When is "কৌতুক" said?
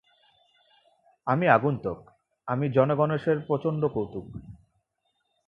3.85-4.25